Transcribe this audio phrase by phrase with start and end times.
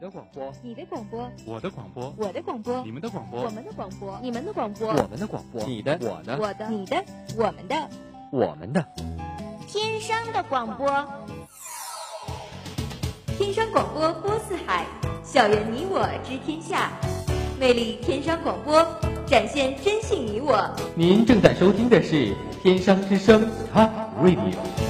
[0.00, 7.04] 的广播，你的广播，我的广播，我的广播，你们的广播，我们的广播，你们的广播，我们的广播，你的，我的，我的，你的，
[7.36, 7.88] 我们的，
[8.32, 8.82] 我们的，
[9.68, 10.88] 天山的广播，
[13.36, 14.86] 天山广播播四海，
[15.22, 16.92] 校园你我知天下，
[17.58, 18.82] 魅力天山广播，
[19.26, 20.66] 展现真性你我。
[20.94, 23.90] 您正在收听的是天山之声 Top
[24.22, 24.89] Radio。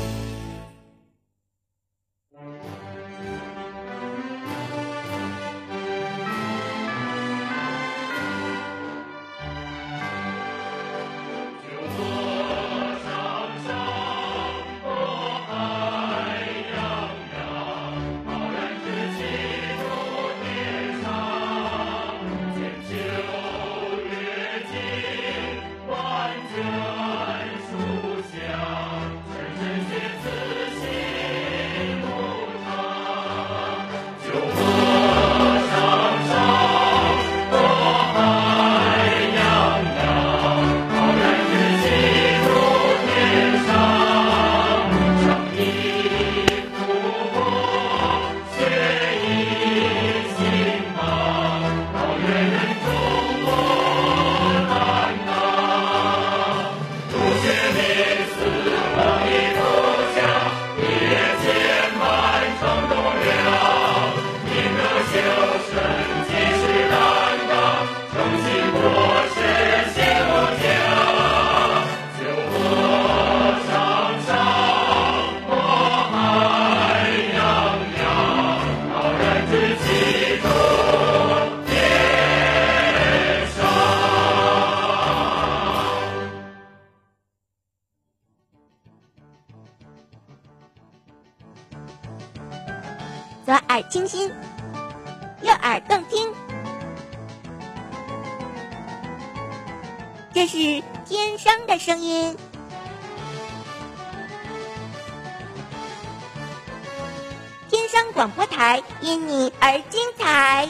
[109.10, 110.68] 因你而精彩。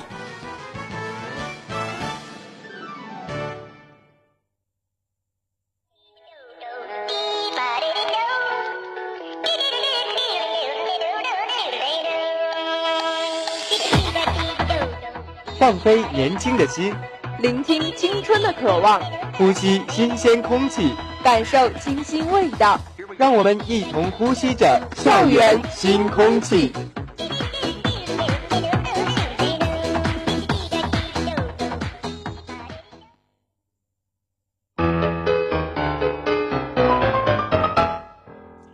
[15.59, 16.95] 放飞年轻的心，
[17.41, 18.99] 聆听青春的渴望，
[19.37, 22.81] 呼吸新鲜空气，感受清新味道。
[23.19, 26.73] 让我们一同呼吸着校园新空气。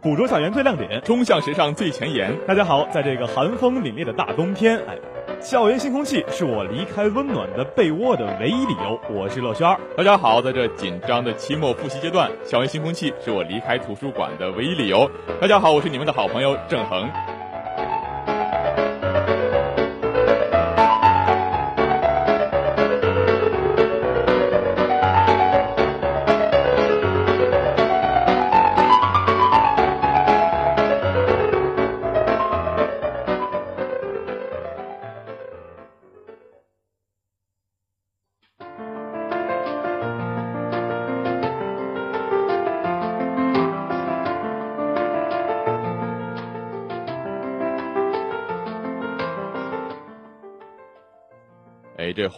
[0.07, 2.33] 捕捉校园最亮点，冲向时尚最前沿。
[2.47, 4.97] 大家好，在这个寒风凛冽的大冬天，哎，
[5.41, 9.01] 校园新空气是我离开温暖的被窝的唯一理由。
[9.11, 9.69] 我是乐轩。
[9.97, 15.11] 大家好，在这紧张的期末复习阶段，校园新空气是我离开图书馆的唯一理由。
[15.41, 17.11] 大家好，我是你们的好朋友郑恒。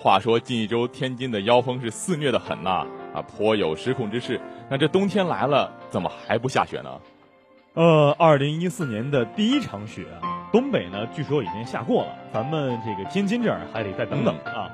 [0.00, 4.40] 话说近一周天津的妖风是肆虐的很呐，啊，颇有失控之势。
[4.70, 6.90] 那这冬天来了，怎么还不下雪呢？
[7.74, 10.06] 呃，二零一四年的第一场雪，
[10.52, 14.70] 东北呢据说已经下过了，咱们这个天津这儿还得再等等啊。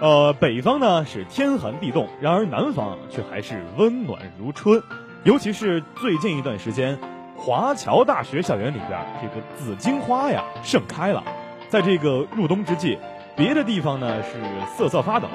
[0.00, 4.80] 呃，北方呢是天寒地冻，然而南方却还是温暖如春。
[5.24, 6.96] 尤其是最近一段时间，
[7.36, 11.24] 华侨大学校园里边这个紫荆花呀盛开了。
[11.68, 12.96] 在这个入冬之际，
[13.38, 14.40] 别的地方呢是
[14.76, 15.28] 瑟瑟发抖，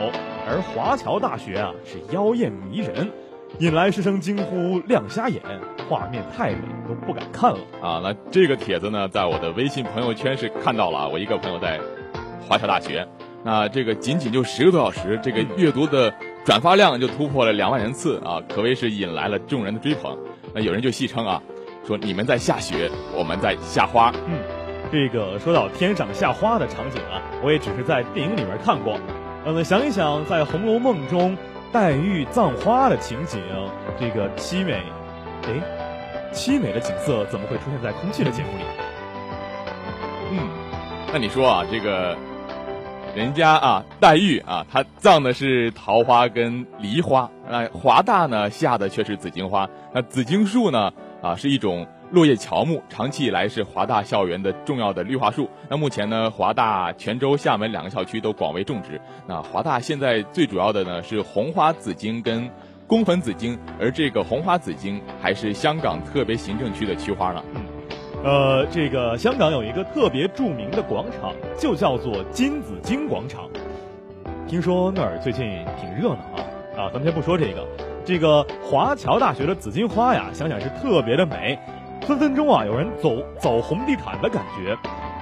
[0.45, 3.09] 而华侨大学啊是妖艳迷人，
[3.59, 5.41] 引来师生惊呼亮瞎眼，
[5.87, 8.01] 画面太美都不敢看了啊！
[8.03, 11.79] 那这个帖子呢，在我的微信朋友圈是看到了，我一个朋友在
[12.45, 13.07] 华侨大学。
[13.41, 16.13] 那这个仅仅就十个多小时，这个阅读的
[16.43, 20.17] 转发量就突破了两万人次啊，可谓是引来了众人的追捧。
[20.53, 21.41] 那有人就戏称啊，
[21.87, 24.13] 说你们在下雪，我们在下花。
[24.27, 24.39] 嗯，
[24.93, 28.99] 这个说到天上下花的场景啊，我也只是在电影里面看过。
[29.43, 31.35] 呃，想一想，在《红楼梦》中
[31.71, 33.41] 黛玉葬花的情景，
[33.99, 34.83] 这个凄美，
[35.47, 38.63] 哎，凄美的景色怎么会出现在空气的节目里？
[40.33, 40.47] 嗯，
[41.11, 42.15] 那你说啊，这个
[43.15, 49.67] 人家啊，黛玉啊，她葬的是桃花跟梨花，那华大呢下的却是紫荆花。
[49.91, 50.93] 那紫荆树呢，
[51.23, 55.49] 啊，是一种落叶乔木，长期以来是华大校园的重要的绿化树。
[55.67, 59.01] 那目前呢，华大泉州、厦门两个校区都广为种植。
[59.25, 62.47] 那华大现在最主要的呢是红花紫荆跟
[62.85, 67.43] 宫粉紫荆，而这个红花紫荆还是香港特别行政区的区花呢。
[68.23, 73.49] 呃，这个香港有一个特别著名的广场，就叫做金紫荆广场。
[74.47, 76.45] 听说那儿最近挺热闹啊！
[76.77, 77.67] 啊，咱们先不说这个，
[78.05, 81.57] 这个华侨大学的紫荆花呀，想想是特别的美，
[82.07, 84.77] 分分钟啊有人走走红地毯的感觉。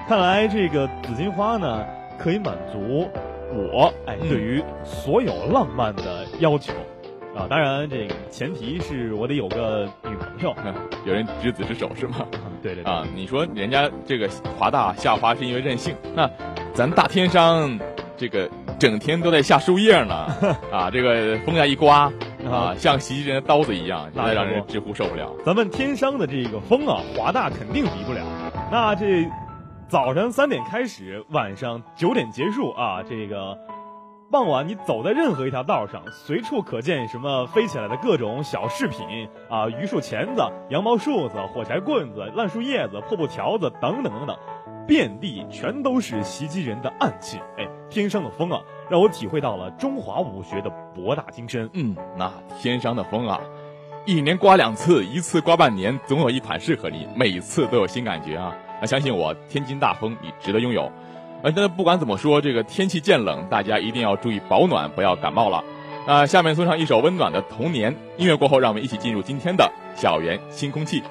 [0.07, 1.86] 看来这个紫金花呢，
[2.19, 3.07] 可以满足
[3.54, 6.74] 我哎对于所有浪漫的要求。
[7.33, 10.54] 啊，当然，这个前提是我得有个女朋友。
[11.07, 12.25] 有人执子之手是吗？
[12.62, 12.92] 对对对。
[12.92, 14.30] 啊，你说人家这个
[14.60, 16.30] 华大下花是因为任性，那
[16.74, 17.80] 咱大天商
[18.18, 20.13] 这个整天都在下树叶呢。
[20.74, 22.12] 啊，这个风呀一刮
[22.51, 25.31] 啊，像袭击人的刀子一样，那让人直呼受不了。
[25.45, 28.21] 咱们天商的这个风啊，华大肯定比不了。
[28.69, 29.25] 那这
[29.88, 33.57] 早上三点开始，晚上九点结束啊，这个。
[34.31, 44.38] 傍晚，你走在任何一条道上，随处可见什么飞起来的各种小饰品啊，榆树钳子、羊毛梳子、火柴棍子、烂树叶子、破布条子等等等等，
[44.88, 47.38] 遍地全都是袭击人的暗器。
[47.57, 51.69] 哎，天上的风啊，让我体会到了中华武学的博大精深。
[51.74, 53.39] 嗯，那天上的风啊，
[54.06, 58.56] 一年刮两次，一次刮半年，总有一款适合你，每次都有新感觉啊！
[58.80, 60.92] 那相信我，天津大风你值得拥有。
[61.44, 65.63] 呃，那不管怎么说，这个天气渐冷，大家一定要注意保暖，不要感冒了。
[66.07, 71.04] 那下面送上一首温暖的《童年》音乐过后，让我们一起进入今天的校园新空气。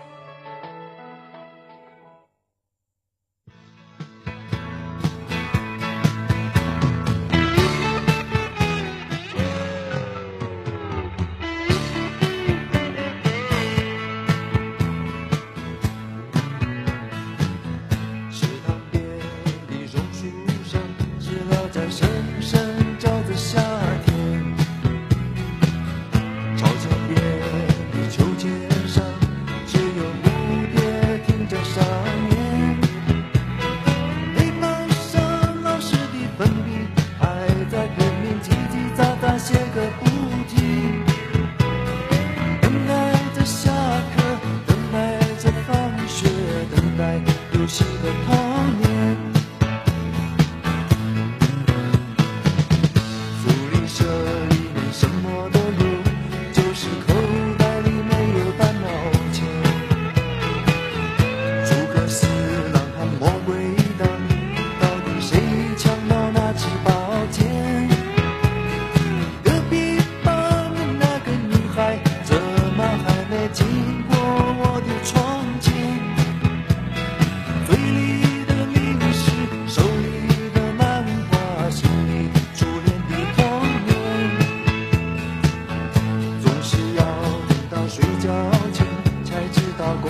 [89.81, 90.10] Chicago.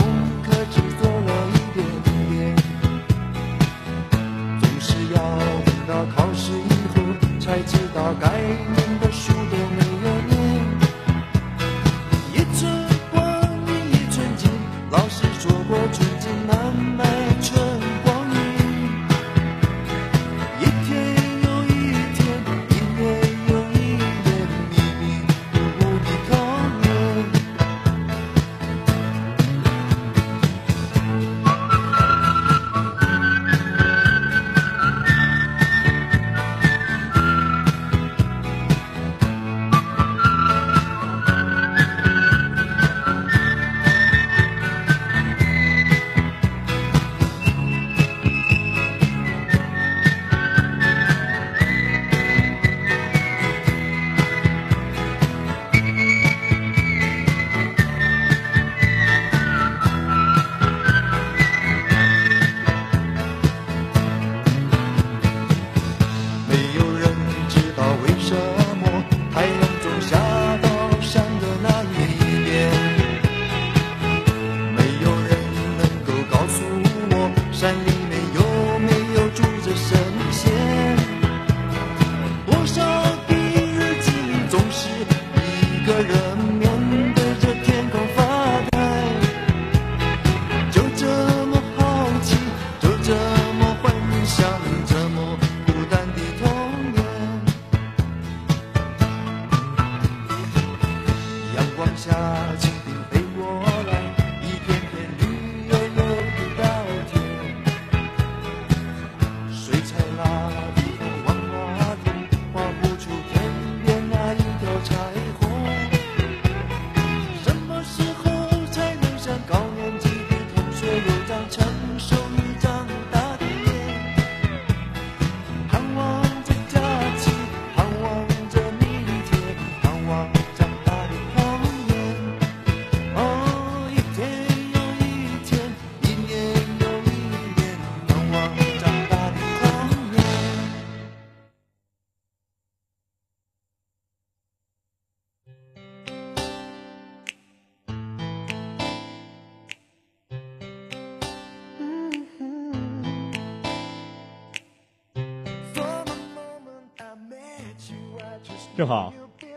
[158.80, 159.12] 正好，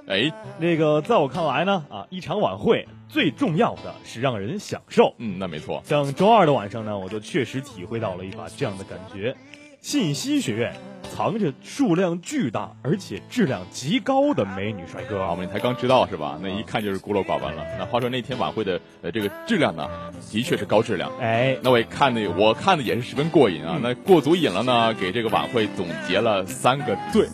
[0.05, 5.15] 哎，那个在我看来呢，啊，一场晚会最重要的是让人享受。
[5.17, 5.81] 嗯，那没错。
[5.85, 9.33] 像周二的晚上呢，我就确实体会到了一把这样的感觉。
[9.79, 10.73] 信息学院
[11.09, 16.37] 藏着数量巨大而且质量极高的美女帅哥，我们才刚知道是吧？
[16.43, 17.63] 那一看就是孤陋寡闻了。
[17.79, 19.87] 那话说那天晚会的呃这个质量呢，
[20.29, 21.09] 的确是高质量。
[21.21, 23.79] 哎，那我也看的，我看的也是十分过瘾啊。
[23.81, 27.25] 那过足瘾了呢，给这个晚会总结了三个最。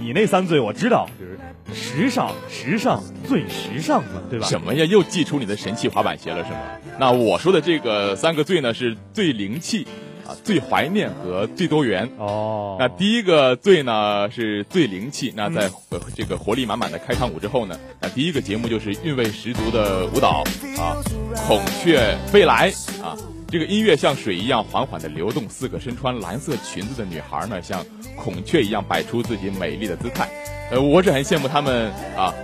[0.00, 1.38] 你那三最我知道，就是
[1.74, 4.46] 时尚、时尚、最时尚嘛，对吧？
[4.46, 4.84] 什么呀？
[4.84, 6.58] 又祭出你的神器滑板鞋了是吗？
[6.98, 9.86] 那我说的这个三个最呢，是最灵气。
[10.28, 12.76] 啊，最怀念和最多元哦。
[12.78, 15.32] 那第一个最呢是最灵气。
[15.34, 15.70] 那在
[16.14, 20.44] 这个活力满满的开场舞之后呢，那第一个节目就是韵味十足的舞蹈
[20.76, 21.00] 啊，
[21.46, 22.70] 孔雀飞来
[23.02, 23.16] 啊，
[23.50, 25.48] 这个音乐像水一样缓缓的流动。
[25.48, 27.82] 四个身穿蓝色裙子的女孩呢，像
[28.14, 30.28] 孔雀一样摆出自己美丽的姿态。
[30.70, 32.34] 呃，我是很羡慕她们啊。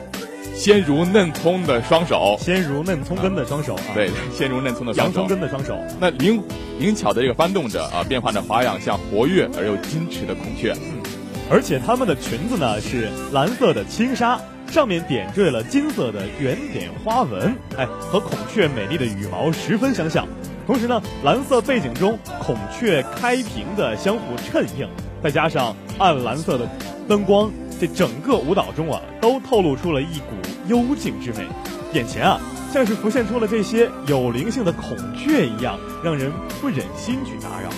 [0.55, 3.83] 鲜如嫩葱的双手，鲜如嫩葱根的双手啊！
[3.93, 5.77] 对，鲜如嫩葱的双手，洋葱根的双手。
[6.01, 6.41] 那灵
[6.79, 10.73] 灵巧的这个翻动着啊，变换着花样，像活跃而又矜持的孔雀。
[10.75, 11.03] 嗯，
[11.51, 20.27] 而且她们的裙子呢是蓝色的轻纱，上面点缀了金色的圆点花纹，哎，和孔雀美丽的羽毛十分相像。
[20.67, 24.89] 同时呢，蓝色背景中孔雀开屏的相互衬映，
[25.23, 26.69] 再加上暗蓝色的
[27.09, 27.51] 灯光。
[27.81, 30.37] 这整个舞蹈中啊，都透露出了一股
[30.69, 31.45] 幽静之美，
[31.93, 32.41] 眼前啊，
[32.73, 37.69] 像是浮现出了这些有灵性的孔雀一样，让人不忍心去打扰。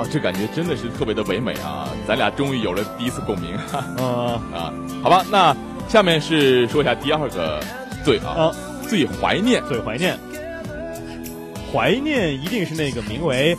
[0.00, 1.88] 啊，这感觉真的是特别的唯美啊！
[2.06, 3.56] 咱俩终于有了第一次共鸣。
[3.72, 4.72] 啊啊，
[5.02, 5.56] 好吧，那
[5.88, 7.58] 下面是说一下第二个
[8.04, 8.52] 最啊，
[8.86, 10.16] 最怀念，最怀念，
[11.76, 13.54] 怀念一定是那个名为。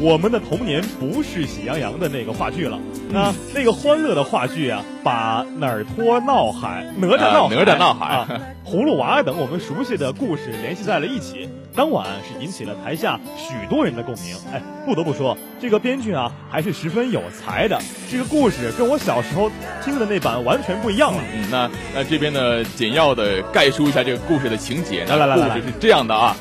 [0.00, 8.26] 我们的童年不是喜羊羊的那个话剧了，那那个欢乐的话剧啊，把哪儿托闹海、哪吒闹海、哪吒闹海、
[8.64, 14.34] 葫芦娃等我们熟悉的故事联系在了一起，当晚是引起了台下许多人的共鸣。
[14.52, 17.78] 哎，不得不说，这个编剧啊还是十分有才的。
[18.10, 19.50] 这个故事跟我小时候
[19.84, 21.22] 听的那版完全不一样了。
[21.34, 25.04] 嗯，那那这边呢，简要的概述一下这个故事的情节。
[25.04, 26.34] 来来来，故事是这样的啊。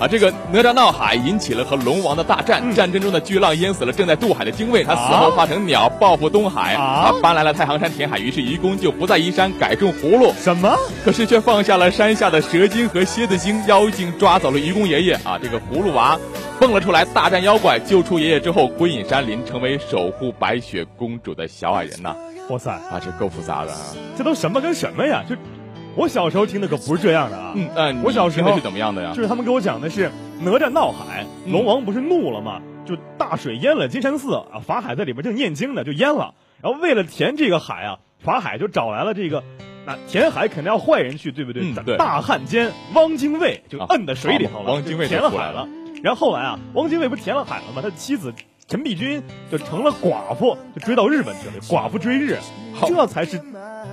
[0.00, 10.32] 啊，这个哪吒闹海引起了和龙王的大战，战争中的巨浪淹死了正在渡海的精卫，他死后化成鸟报复东海，啊，搬来了太行山填海，于是愚公就不在移山改种葫芦。
[10.40, 10.74] 什么？
[11.04, 15.38] 可是却放下了山下的蛇精和蝎子精，妖精抓走了愚公爷爷啊！
[15.42, 16.18] 这个葫芦娃
[16.58, 22.16] 蹦了出来，大战妖怪，救出爷爷之后归隐山林，成为守护白雪公主的小矮人呐！
[22.48, 23.78] 哇塞，啊，这够复杂的啊！
[24.16, 25.22] 这都什么跟什么呀？
[25.28, 25.36] 就。
[25.96, 27.52] 我小时候听的可不是这样的啊！
[27.56, 29.12] 嗯嗯，我小时候是怎么样的呀？
[29.14, 32.60] 就是他们给我讲的是哪吒闹海，龙王不是怒了吗？
[32.86, 36.34] 就大水淹了金山寺啊，法海在里边正念经呢，就淹了。
[36.62, 39.42] 然后为了填这个海啊，法海就找来了这个，
[39.84, 41.72] 那填海肯定要坏人去，对不对？
[41.84, 41.96] 对。
[41.96, 45.68] 大汉奸汪精卫就摁在水里头了，汪精卫填了海了。
[46.02, 47.82] 然后后来啊，汪精卫不填了海了吗？
[47.82, 48.32] 他妻子
[48.70, 51.54] 陈璧君就成了寡妇，就追到日本去了。
[51.62, 52.38] 寡妇追日，
[52.86, 53.42] 这才是。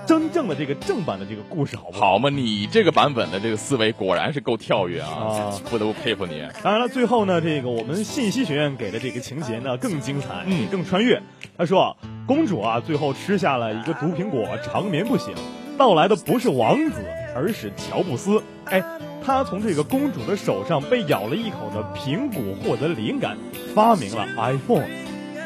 [0.05, 2.29] 真正的这个正版的这个故事好不好好嘛？
[2.29, 5.51] 你这个版本的这个思维果然是够跳跃啊！
[5.69, 6.45] 不得不佩服你。
[6.61, 11.19] 当然了，最后呢，这个我们信息学院给的这个情节呢更精彩，嗯，更穿越。
[11.57, 15.33] 他说，公主啊，最后吃下了一个毒苹果，长眠不醒。
[15.77, 17.01] 到来的不是王子，
[17.35, 18.41] 而是乔布斯。
[18.65, 18.81] 哎，
[19.27, 23.37] 他从这个公主的手上被咬了一口的苹果获得灵感，
[23.75, 24.87] 发明了 iPhone。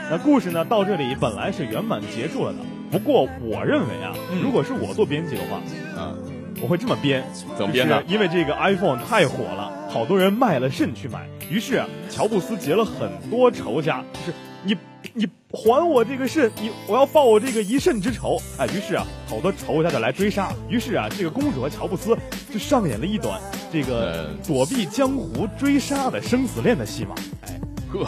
[0.07, 2.59] 那故事呢，到这里本来是圆满结束了的。
[2.91, 5.59] 不过我认为啊，如果是我做编辑的话，
[5.97, 6.15] 嗯，
[6.61, 7.23] 我会这么编，
[7.57, 8.03] 怎么编呢？
[8.07, 11.27] 因为这个 iPhone 太火了，好多人卖了肾去买。
[11.49, 14.77] 于是啊，乔布斯结了很多仇家，就是你
[15.13, 18.41] 你还我这个肾，你我要报我这个一肾之仇。
[18.57, 20.53] 哎，于是啊，好多仇家就来追杀。
[20.69, 22.17] 于是啊，这个公主和乔布斯
[22.51, 23.39] 就上演了一段
[23.71, 27.15] 这个躲避江湖追杀的生死恋的戏码。
[27.47, 27.59] 哎，
[27.91, 28.07] 呵。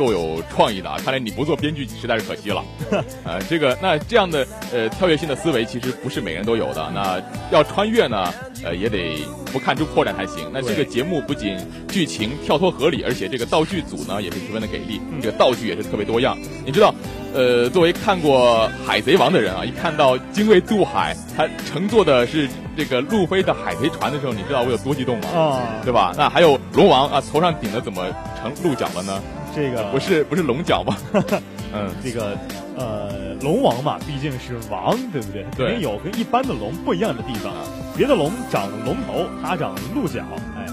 [0.00, 0.96] 够有创意的啊！
[1.04, 2.64] 看来你不做编剧实在是可惜了。
[3.22, 6.90] 呃，这个那这样的呃跳跃性的思维其实不是每个人都有的。
[6.94, 8.32] 那要穿越呢，
[8.64, 10.50] 呃也得不看出破绽才行。
[10.54, 16.34] 那这个节目不仅剧情跳脱合理，而且这个道具组呢也是十分的给力，这个道具也是特别多样。
[16.64, 16.94] 你知道，
[17.34, 25.28] 呃，作为看过《海贼王》的人啊，一看到精卫渡海，他乘坐的是这个路飞的海贼船的时候，你知道我有多激动吗？
[25.28, 26.14] 啊，对吧？
[26.16, 28.06] 那还有龙王啊，头上顶的怎么
[28.40, 29.20] 成鹿角了呢？
[29.54, 30.96] 这个不是不是龙角吗？
[31.72, 32.36] 嗯，这个
[32.76, 35.44] 呃，龙王嘛，毕竟是王，对不对？
[35.56, 37.52] 肯定有跟一般的龙不一样的地方。
[37.96, 40.20] 别的龙长龙头，它长鹿角。
[40.56, 40.66] 哎，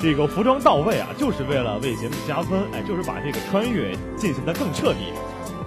[0.00, 2.58] 这个服装到位啊，就是为了为节目加分。
[2.72, 5.12] 哎，就是把这个穿越进行的更彻底。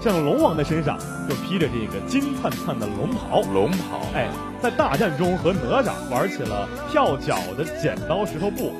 [0.01, 4.27] 像龙王的身上就披着这个金灿灿的龙袍，龙袍，哎，
[4.61, 8.73] 在大战中和哪吒玩起了跳脚的剪刀石头布，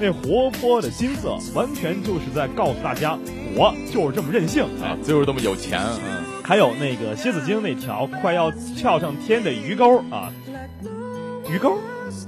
[0.00, 3.18] 那活泼的心色完全就是在告诉大家，
[3.54, 5.80] 我就是这么任性啊，就是这么有钱。
[5.80, 10.32] 嗯，还有那个蝎子精那条快要翘上天的鱼钩啊，
[11.48, 11.78] 鱼钩，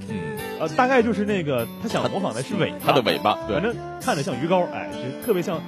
[0.08, 5.60] 嗯，呃，大概就是那个他想模仿的是尾，巴，他的尾巴，对，反正看着像鱼钩，哎，就特别像。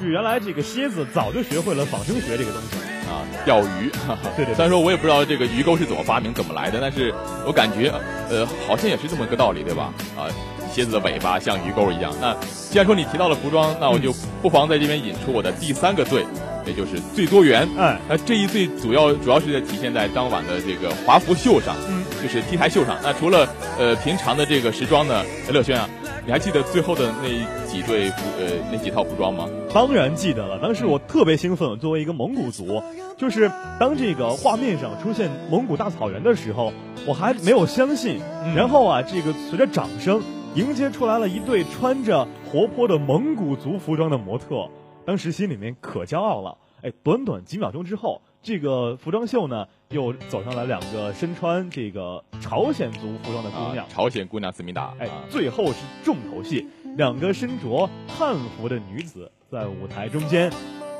[0.00, 2.76] 就原来这个蝎子早就学会了仿生学这个东西
[3.10, 3.90] 啊，钓鱼。
[4.36, 4.54] 对对。
[4.54, 7.12] 虽然说我也不知道这个鱼钩是怎么发明、怎么来的，但是
[7.44, 7.92] 我感觉，
[8.30, 9.92] 呃，好像也是这么个道理，对吧？
[10.16, 10.30] 啊，
[10.68, 12.12] 蝎子的尾巴像鱼钩一样。
[12.20, 12.34] 那
[12.70, 16.24] 既然说你提到了服装，那我就不妨在这边引出我的第三个罪，
[16.66, 17.68] 也就是最多元。
[17.76, 22.96] 嗯，那这一罪主要主要是在体现在当晚的这个华服秀上，嗯，就是 T 台秀上。
[23.02, 23.48] 那除了
[23.78, 25.88] 呃平常的这个时装呢，乐轩啊。
[26.26, 27.28] 你还记得最后的那
[27.66, 29.48] 几对服呃那几套服装吗？
[29.72, 31.78] 当然记得了，当时我特别兴奋。
[31.78, 32.82] 作为一个蒙古族，
[33.16, 36.70] 就是当这个画面上出现蒙古大草原的时候，
[37.06, 38.20] 我还没有相信。
[38.54, 40.20] 然后啊，这个随着掌声
[40.54, 44.68] 迎接出来了一对穿着活泼的蒙古族服装的模特，
[45.04, 46.56] 当时心里面可骄傲了。
[46.82, 48.20] 哎，短短几秒钟之后。
[48.40, 54.94] 这个服装秀呢，又走上来两个身穿这个朝鲜族服装的姑娘，朝鲜姑娘思密达。
[55.00, 56.64] 哎，最后是重头戏，
[56.96, 60.50] 两个身着汉服的女子在舞台中间。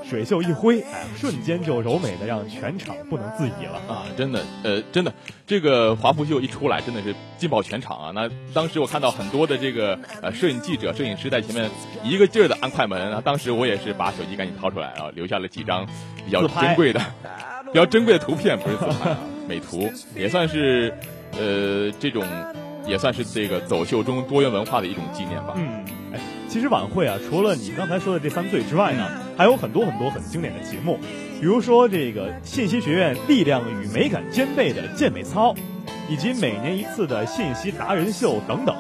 [0.09, 4.07] 水袖一挥，哎，瞬间就柔美的让全场不能自已了啊！
[4.17, 5.13] 真的，呃，真的，
[5.47, 8.13] 这个华服秀一出来，真的是劲爆全场啊！
[8.15, 11.71] 那当时我看到很多的这个呃摄影记者、摄影师在前面
[12.03, 15.87] 一个劲儿的按快门啊，当时我也是把手机赶紧掏出来啊，留下了几张
[16.25, 17.01] 比较珍贵的、
[17.67, 20.93] 比较珍贵的图片，不是自拍啊，美图，也算是
[21.39, 22.25] 呃这种
[22.87, 25.53] 也算是这个走秀中多元文化的一种纪念吧。
[25.57, 29.09] 嗯，哎，其实晚会啊，除了你刚才说的这三对之外呢。
[29.39, 30.99] 还有很多很多很经典的节目，
[31.41, 35.55] 比如说这个信息学院力量与美感兼备的健美操，
[36.09, 38.77] 以及每年一次的信息达人秀等等，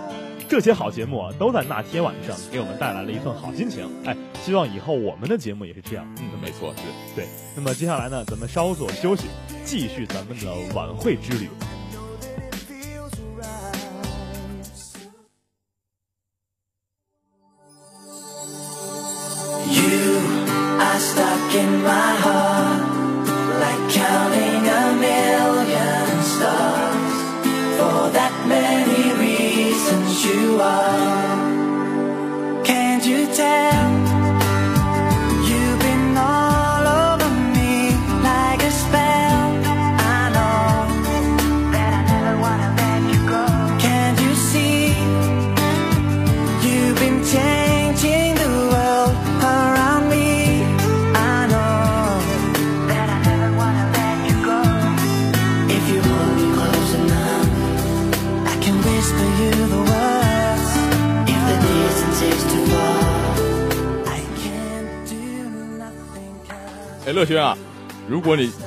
[0.49, 3.89] 这些好节目啊，都在那天晚上给我们带来了一份好心情。
[4.05, 6.05] 哎，希望以后我们的节目也是这样。
[6.19, 6.83] 嗯，没错，是
[7.15, 7.25] 对。
[7.55, 9.27] 那么接下来呢，咱们稍作休息，
[9.65, 11.49] 继续咱们的晚会之旅。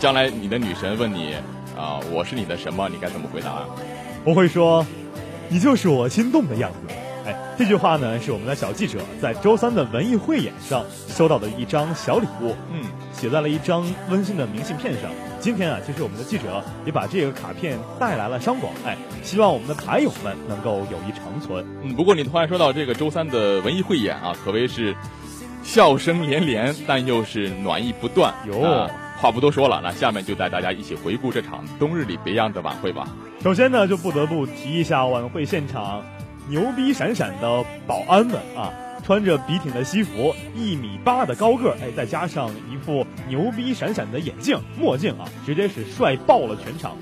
[0.01, 1.35] 将来你的女神问你
[1.77, 2.89] 啊，我是你的什么？
[2.89, 3.67] 你该怎么回答？
[4.25, 4.83] 我会说，
[5.47, 6.95] 你就是我心动的样子。
[7.23, 12.83] 哎，这句话呢，是我们的小记者在周三的文艺汇演上收到的一张小礼物，嗯，
[13.13, 15.11] 写在了一张温馨的明信片上。
[15.39, 21.63] 今天啊，其实我们的记者也把这个卡片带来了商广，哎，希望我们的牌友们能够友谊长存。
[21.83, 24.95] 嗯，不过你突然说到这个周三的文艺汇演啊，可谓是。
[25.63, 28.33] 笑声连连，但又是暖意不断。
[28.47, 28.89] 哟，
[29.21, 33.07] 话不多说了，那下面就带大家一起回顾这场冬日里别样的晚会吧。
[33.43, 36.03] 首先呢，就不得不提一下晚会现场
[36.49, 38.73] 牛逼闪闪的保安们啊，
[39.05, 46.97] 穿着笔挺的西服，一米八的高个，哎，再加上一副牛逼闪闪的眼镜墨镜啊，直接是帅爆了全场。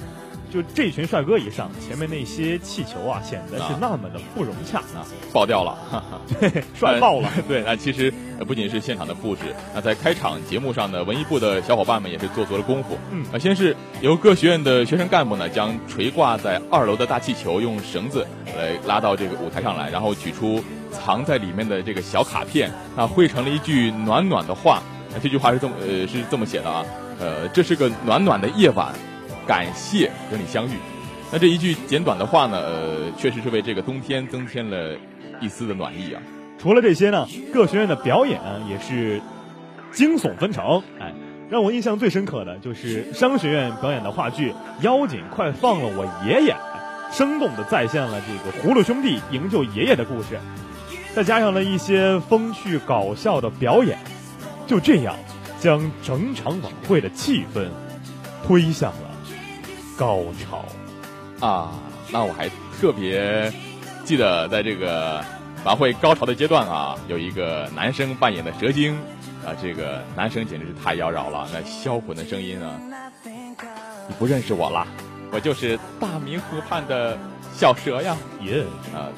[0.51, 5.77] 就这群帅哥一上，前面那些气球啊，显得是那么的不融洽啊，爆掉了，
[6.39, 7.29] 对，帅爆了。
[7.47, 8.11] 对，那其实
[8.47, 9.41] 不仅是现场的布置，
[9.73, 12.97] 那在开场节目上呢，文艺部的小伙伴们也是做足了功夫。
[13.11, 18.25] 嗯，啊，先是由各学院的学生干部呢，将垂挂在二楼的大气球用绳子
[18.57, 24.81] 来拉到这个舞台上来，然后取出藏在里面的这个小卡片，那汇成了一句暖暖的话。
[25.23, 26.85] 这句话是这么呃是这么写的啊，
[27.19, 28.93] 呃，这是个暖暖的夜晚。
[29.49, 30.73] 感谢和你相遇，
[31.31, 34.95] 那这一句简短的话呢，呃，确实是为这个冬天增添了
[35.41, 36.21] 一丝的暖意啊。
[36.59, 39.19] 除了这些呢，各学院的表演也是
[39.91, 40.83] 惊悚纷呈。
[40.99, 41.11] 哎，
[41.49, 46.53] 让我印象最深刻的就是商学院表演的话剧《妖精快放了我爷爷》，
[47.11, 50.37] 生动的再现了这个葫芦兄弟营救爷爷的故事，
[51.15, 53.97] 再加上了一些风趣搞笑的表演，
[54.67, 55.15] 就这样。
[55.59, 57.67] 将整场晚会的气氛
[58.47, 59.08] 推向了
[59.99, 60.63] 高潮。
[61.45, 61.71] 啊，
[62.09, 63.51] 那我还特别
[64.05, 65.21] 记得在这个
[65.65, 68.97] 晚会高潮的阶段啊，有一个男生扮演的蛇精
[69.45, 72.79] 啊，这个男生简直是太妖娆了，那销魂的声音啊，
[74.07, 74.87] 你不认识我啦，
[75.31, 77.17] 我就是大明湖畔的
[77.53, 78.63] 小蛇呀，耶！
[78.95, 79.11] 啊，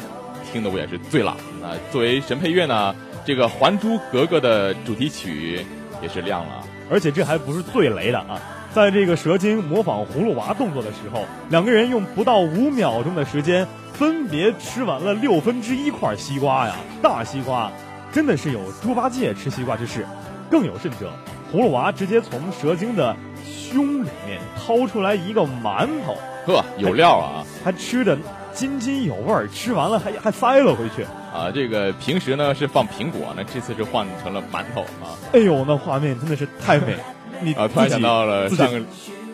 [0.52, 1.38] 听得我也是醉了。
[1.62, 5.64] 那作为神配乐呢，这个《还珠格格》的主题曲
[6.02, 6.66] 也是亮了。
[6.90, 8.42] 而且这还不是最雷的啊！
[8.74, 16.76] 在这个蛇精模仿葫芦娃动作的时候，两个人用不到五秒钟的时间，分别吃完了六分之一块西瓜呀！
[17.02, 17.70] 大西瓜，
[18.14, 20.06] 真的是有猪八戒吃西瓜之势。
[20.50, 21.12] 更有甚者，
[21.52, 27.46] 葫芦娃直接从蛇精的胸里面掏出来一个馒头，呵，有料啊！
[27.64, 28.18] 还 吃的
[28.54, 31.04] 津津有味儿，吃完了还还塞了回去。
[31.34, 35.16] 啊，这个平时呢是放苹果，那这次是换成了馒头啊！
[35.34, 36.96] 哎呦，那画面真的是太美！
[37.42, 38.82] 你啊，突然想到了上个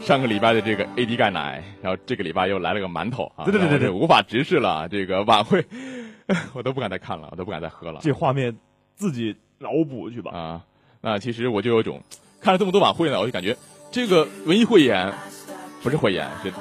[0.02, 3.46] 上个礼拜的这个 AD 钙奶，然后这个礼拜又来了个馒头啊！
[3.46, 4.88] 对对对对对，无法直视了。
[4.90, 5.66] 这个晚会
[6.54, 8.00] 我都不敢再看了，我都不敢再喝了。
[8.02, 8.56] 这画面
[8.96, 10.62] 自己脑补去吧啊！
[11.02, 12.02] 那其实我就有种
[12.42, 13.56] 看了这么多晚会呢，我就感觉
[13.92, 15.14] 这个文艺汇演
[15.84, 16.52] 不是汇演，是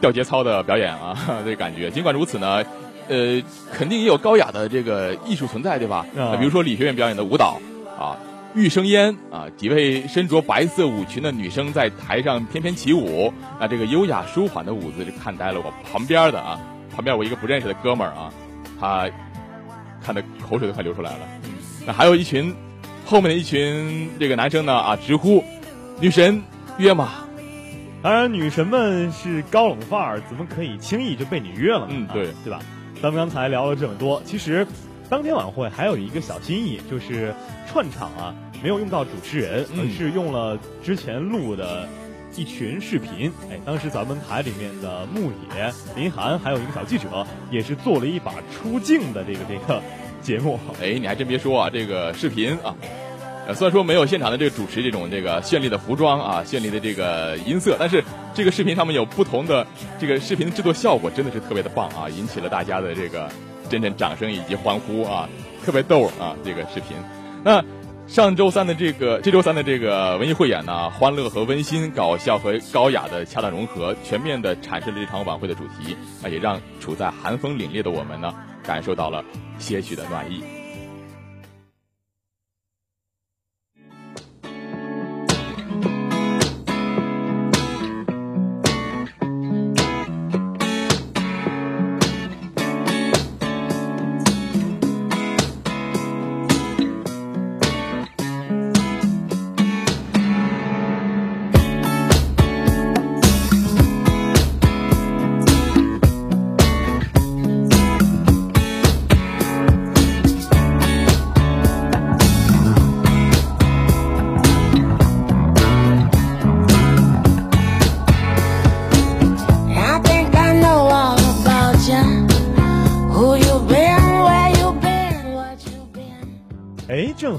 [0.00, 1.16] 掉节操的表演啊！
[1.44, 1.90] 这感觉。
[1.90, 2.62] 尽管如此呢。
[3.08, 6.06] 呃，肯定也有高雅的这个艺术存在，对吧？
[6.16, 7.60] 啊，比如说理学院表演的舞蹈，
[7.98, 8.16] 啊，
[8.54, 16.60] 玉生烟啊，几位身着白色舞裙的女生在台上翩翩起舞，那这个优雅舒缓的舞姿就看呆了我旁边的啊，
[16.94, 18.32] 旁边我一个不认识的哥们儿啊，
[18.78, 19.08] 他
[20.04, 21.18] 看的口水都快流出来了。
[21.86, 22.54] 那还有一群
[23.06, 25.42] 后面的一群这个男生呢啊，直呼
[25.98, 26.42] 女神
[26.78, 27.10] 约吗？
[28.02, 31.88] 当然，女神们是高冷范儿，怎么可以轻易就被你约了呢？
[31.90, 32.58] 嗯，对，对吧？
[33.00, 34.66] 咱们刚才聊了这么多，其实
[35.12, 37.34] 当天晚会还有一个小心意，就是
[37.70, 41.86] 串场啊，没有用到主持人，而是用了之前录的
[42.34, 43.30] 一群视频。
[43.50, 49.82] 哎，当时咱们台里面的牧野、林涵，还有一个小记者，也是做了一把出镜的这个这个
[50.22, 50.58] 节目。
[50.80, 52.74] 哎，你还真别说啊，这个视频啊，
[53.46, 58.02] 呃，虽然说没有现场的这个主持这种这个绚丽的服装啊，绚丽的这个音色，但是。
[58.34, 59.66] 这个视频上面有不同的
[60.00, 63.30] 这个视频的制作效果，真的是特别的棒啊，引起了大家的这个
[63.68, 65.28] 阵阵掌声以及欢呼啊，
[65.64, 66.36] 特别逗啊！
[66.44, 66.96] 这个视频。
[67.44, 67.64] 那
[68.06, 79.24] 上周三的这个这周三的这个文艺汇演呢，欢乐和温馨、搞笑和高雅的恰当融合，全面的阐释了这场晚会的主题啊，也让处在寒风凛冽的我们呢，感受到了
[79.58, 80.42] 些许的暖意。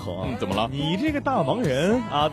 [0.04, 0.70] 郑恒，怎么了？
[0.72, 2.30] 你这个大忙人啊，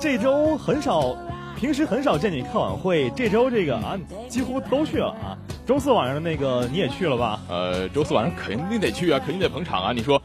[0.00, 1.16] 这周很少，
[1.58, 3.98] 平时很少见你看晚会，这周这个啊，
[4.28, 5.36] 几乎都去了啊。
[5.64, 7.40] 周四晚上的那个你也去了吧？
[7.48, 9.92] 呃，周四晚上肯定得去啊，肯定得捧场啊。
[9.92, 10.20] 你说，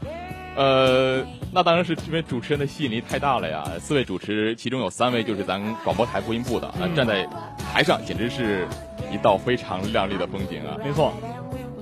[0.54, 3.64] 呃，那当然是因为主持人的吸引力太大了呀。
[3.80, 7.26] 四位主持，其中有三位就是咱广播台播音部的，啊，站在
[7.72, 8.66] 台上简直是
[9.10, 10.76] 一道非常亮丽的风景啊。
[10.84, 11.12] 没错，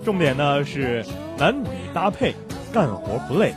[0.05, 1.05] 重点呢是
[1.37, 2.35] 男女搭配，
[2.73, 3.53] 干活不累。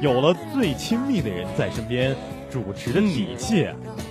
[0.00, 2.14] 有了最亲密的人在身边，
[2.50, 3.68] 主持的底气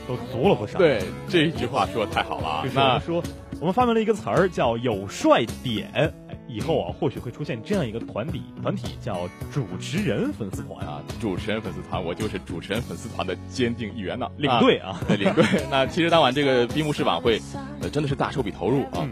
[0.08, 0.78] 都足了不少。
[0.78, 2.66] 对，这句话说的太好了。
[2.74, 3.24] 那说，
[3.60, 6.14] 我们发明了一个词儿叫“有帅点”。
[6.48, 11.02] 以后啊，或许会出现这样一个团体，团体叫主持人粉丝团啊。
[11.20, 15.44] 主持人粉丝团，我就是主持人粉丝团的坚定一员呢，领队啊， 领队。
[15.70, 17.42] 那其实当晚这个闭幕式晚会，
[17.82, 19.08] 呃，真的是大手笔投入啊。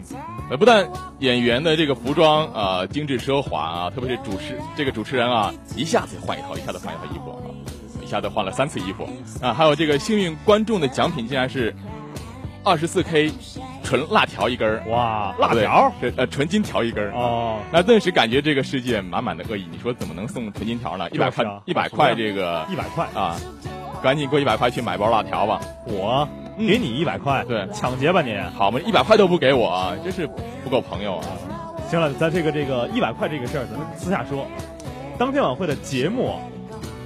[0.50, 7.38] 呃，不但演员的这个服装啊精致奢华啊，特别是主持这个主持人啊，一下子换一套，一下子换一套衣服啊，
[8.04, 9.08] 一下子换了三次衣服
[9.42, 9.54] 啊。
[9.54, 11.76] 还有这个幸运观众的奖品竟然是
[12.64, 13.32] 二十四 K。
[13.86, 19.66] 纯辣条一根儿哇，辣条是呃纯金条一根儿哦，那顿时感觉这个世界满满的恶意。
[19.72, 21.08] 你说怎么能送纯金条呢？
[21.12, 23.40] 一百块一百块这个一百块啊，
[24.02, 25.62] 赶紧给我一百块去买包辣条吧。
[25.86, 28.36] 我给你一百块，对，抢劫吧你。
[28.58, 30.28] 好嘛，一百块都不给我，真是
[30.64, 31.28] 不够朋友啊。
[31.90, 34.48] 行了，咱这个这个一百块这个事儿，咱们私下说。
[35.18, 36.40] 当天晚会的节目，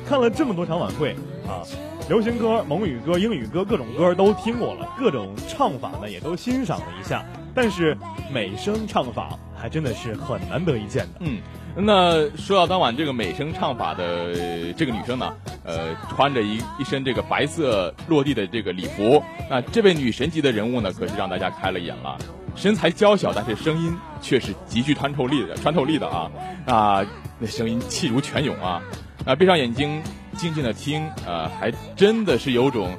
[0.08, 1.12] 看了这么多场晚会
[1.46, 1.62] 啊，
[2.10, 7.24] 流行歌、蒙语歌、英语歌，各种歌都听过了，各种唱法呢也都欣赏了一下。
[7.54, 7.96] 但是
[8.34, 11.20] 美声唱法还真的是很难得一见的。
[11.20, 11.38] 嗯，
[11.76, 15.32] 那说到当晚这个美声唱法的这个女生呢，
[15.64, 22.18] 呃，穿着一一身这个白色落地的这个礼服，那这位女神级的人物呢，可是让大家开了眼了。
[22.56, 26.32] 身材娇小，但是声音却是极具穿透力的，穿透力的啊
[26.66, 27.06] 啊，
[27.38, 28.82] 那声音气如泉涌啊
[29.26, 29.36] 啊！
[29.36, 30.02] 闭上眼睛，
[30.40, 32.96] 静静的听啊，还真的是有种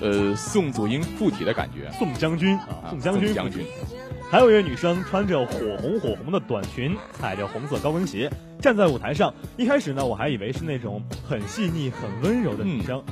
[0.00, 1.90] 呃宋祖英附体的感觉。
[1.98, 3.62] 宋将军啊，宋将军，将军。
[4.30, 9.32] 还有一位女生穿着火红火红的短裙，踩着红色高跟鞋，站在舞台上。
[9.58, 13.02] 一开始呢，我还以为是那种很细腻、很温柔的女生，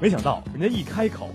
[0.00, 1.30] 没想到人家一开口。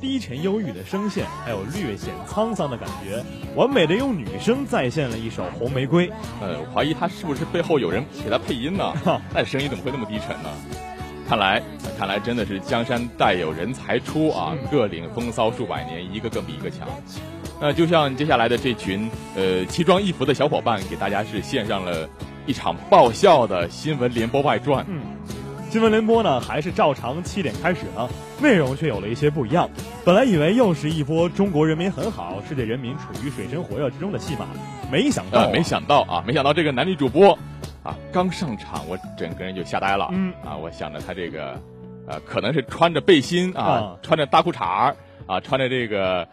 [0.00, 3.22] 低沉忧郁的声线，还有略显沧桑的感觉，
[3.56, 6.08] 完美的用女声再现了一首《红玫瑰》。
[6.40, 8.92] 呃，我怀疑他是不是背后有人给他配音呢？
[9.34, 10.48] 那声音怎么会那么低沉呢？
[11.28, 11.62] 看来，
[11.98, 14.56] 看来真的是江山代有人才出啊！
[14.70, 16.88] 各领风骚数百年，一个个比一个强。
[17.60, 22.08] 那就像接下来的这群呃奇装异服的小伙伴，给大家是献上了
[22.46, 24.86] 一场爆笑的新闻联播外传。
[24.88, 25.02] 嗯。
[25.70, 28.08] 新闻联播呢，还是照常七点开始呢，
[28.40, 29.68] 内容却有了一些不一样。
[30.02, 34.46] 本来以为又是一波中国人民很好，世界人民处于水深火热之中的戏码，
[34.90, 37.38] 没想到，没想到啊，没想到这个男女主播，
[37.82, 40.08] 啊，刚上场我整个人就吓呆了。
[40.12, 41.60] 嗯，啊，我想着他这个，
[42.06, 46.26] 呃，可能是穿着背心啊，穿着大裤衩儿啊，穿着这个，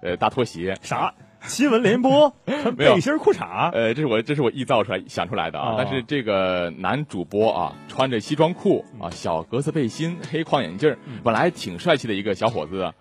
[0.00, 1.12] 呃，大拖鞋啥。
[1.46, 2.28] 新闻联播，
[2.76, 5.76] 背心裤衩，呃，这是我这是我臆造出来想出来的啊。
[5.78, 12.92] 但是这个男主播啊，穿着西装裤啊，小格子背心，黑框眼镜，本来挺帅气的一个小伙子，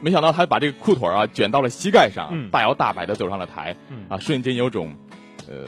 [0.00, 3.74] 没想到他把这个裤腿啊卷到了膝盖上，大摇大摆的走上了台，
[4.08, 4.94] 啊，瞬间有种，
[5.48, 5.66] 呃，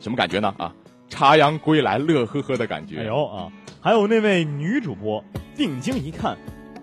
[0.00, 0.54] 什么感觉呢？
[0.58, 0.74] 啊，
[1.08, 3.00] 插秧归来乐呵呵的感觉。
[3.00, 5.22] 哎呦啊，还有那位女主播，
[5.54, 6.36] 定睛一看，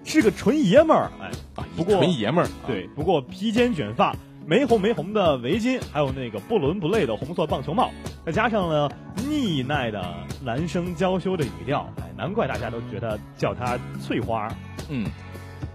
[0.05, 1.31] 是个纯爷们儿，哎。
[1.55, 4.15] 啊，不过纯爷们儿，对，不过披肩卷发。
[4.45, 7.89] 玫红玫红的围巾，还有那个不伦不类的红色棒球帽，
[8.25, 8.89] 再加上呢
[9.27, 14.49] 腻耐的男生娇羞的语调，哎，难怪大家都觉得叫他翠花。
[14.89, 15.07] 嗯，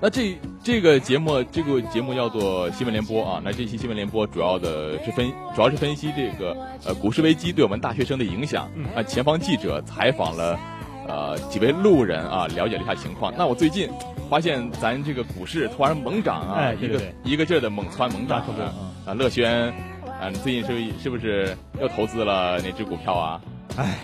[0.00, 3.40] 那这这个节目，这个节目叫做新闻联播啊。
[3.42, 6.54] 那这期新闻联播主要的是分，主要是分析这个
[6.84, 8.68] 呃股市危机对我们大学生的影响。
[8.94, 10.58] 那前方记者采访了
[11.06, 13.32] 呃几位路人啊，了解了一下情况。
[13.36, 13.88] 那我最近。
[14.28, 18.74] 发现咱这个股市突然猛涨啊，一个一个劲儿的猛窜猛涨啊！
[19.06, 19.72] 啊，乐轩，
[20.20, 23.40] 啊，你最近是是不是又投资了哪只股票啊？
[23.76, 23.98] 哎，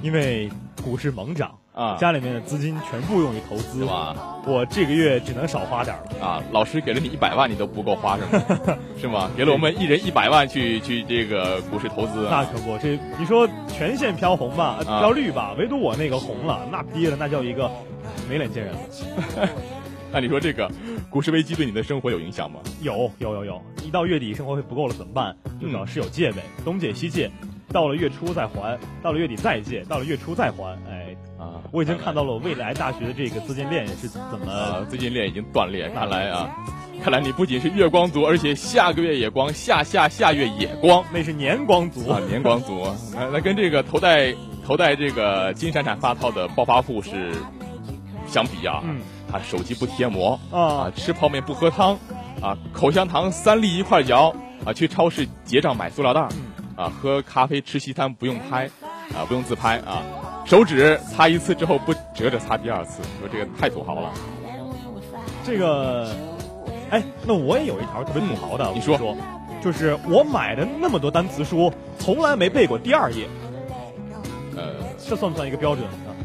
[0.00, 0.48] 因为
[0.82, 4.16] 股市猛涨啊，家里面的资金全部用于投资，是吧？
[4.44, 6.42] 我这个月只能少花点了啊！
[6.50, 8.78] 老师给了你一百万，你都不够花是吗？
[9.00, 9.30] 是吗？
[9.36, 17.70] 给了我们一人一百万去去这个股市投资，那可不，这你说全线飘红吧，飘绿吧，唯独我那个红了，那跌了，那叫一个。
[18.28, 18.80] 没脸见人了，
[20.12, 20.68] 那你说这个
[21.08, 22.58] 股市危机对你的生活有影响吗？
[22.82, 25.34] 有有有有，一到月底生活费不够了怎么办？
[25.60, 27.30] 就找室友借呗，东借西借，
[27.72, 30.76] 到了月初再还，到了月底再借，到了月初再还。
[30.90, 31.07] 哎啊，
[31.72, 35.88] 我已经看到了我未来大学的这个资金链是怎么，资金链已经断裂。
[35.90, 36.48] 看来啊，
[37.02, 42.86] 看来你不仅是月光族，而且下个月也光，下下下月也光，那是年光族啊，年光族。
[43.14, 44.34] 那那跟这个头戴
[44.66, 47.32] 头戴这个金闪闪发套的暴发户是。
[48.26, 48.82] 相比啊，
[49.32, 51.98] 他手机不贴膜啊，吃泡面不喝汤
[52.42, 56.28] 啊，口香糖三粒一块嚼啊，去超市结账买塑料袋
[56.76, 58.66] 啊，喝咖啡吃西餐不用拍
[59.16, 60.02] 啊，不用自拍啊，
[60.48, 64.10] 手指擦一次之后不折着擦第二次，说这个太土豪了。
[65.44, 66.10] 这个，
[66.88, 69.14] 哎，那我也有一条特别土豪的，你说，
[69.62, 73.28] 就是我买的那么多单词书，从来没背过第二页。
[74.56, 76.16] 呃，这算不算一个标准啊？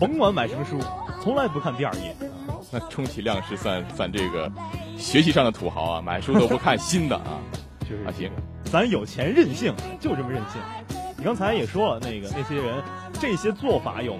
[0.00, 0.78] 甭管买什么书。
[1.22, 2.16] 从来不看第二页，
[2.72, 4.50] 那充其量是算算这个
[4.96, 7.36] 学习上的土豪啊，买书都不看新的啊。
[7.84, 8.30] 就是啊，行，
[8.64, 10.58] 咱有钱任性，就这么任性。
[11.18, 12.80] 你刚才也说了，那个那些人
[13.14, 14.16] 这些做法有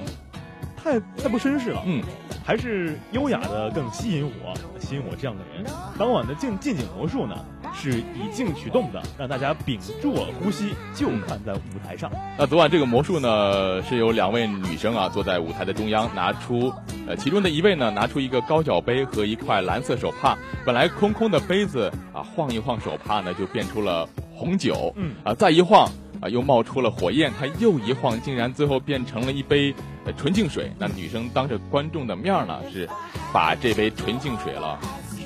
[0.76, 2.02] 太太不绅士了，嗯，
[2.44, 5.64] 还是优雅的更吸引我，吸引我这样的人。
[5.96, 7.36] 当晚的近近景魔术呢？
[7.74, 12.10] 是以静取动的，让大家屏住了呼吸，就看在舞台上。
[12.36, 16.72] 那昨晚这个魔术呢，是由两位女生啊坐在舞台的中央，拿出
[17.06, 20.36] 呃其中的一位呢拿出一个高脚杯和一块蓝色手帕。
[20.64, 24.92] 本来空空的杯子啊，晃一晃手帕呢，就变出了红酒。
[24.96, 25.88] 嗯啊，再一晃
[26.20, 27.32] 啊，又冒出了火焰。
[27.38, 29.74] 他又一晃，竟然最后变成了一杯
[30.16, 30.72] 纯净水。
[30.78, 32.88] 那女生当着观众的面呢，是
[33.32, 34.78] 把这杯纯净水了。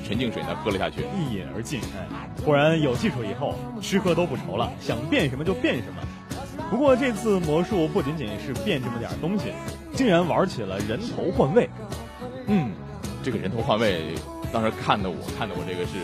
[0.05, 1.79] 纯净水呢，喝了下去，一饮而尽。
[1.81, 6.03] 哎，果然有技术以后，吃喝都不愁了，想变什么就变什么。
[6.69, 9.53] 不过这次魔术不仅仅是变这么点东西，
[9.93, 11.69] 竟然玩起了人头换位。
[12.47, 12.71] 嗯，
[13.23, 14.13] 这个人头换位，
[14.51, 15.99] 当时看的我看的我这个是